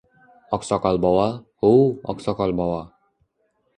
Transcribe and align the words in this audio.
Oqsoqol 0.57 0.97
bovo, 1.03 1.27
huv, 1.65 1.85
Oqsoqol 2.15 2.57
bovo 2.61 2.81